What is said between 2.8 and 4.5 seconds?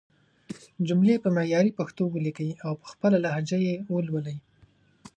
په خپله لهجه يې ولولئ!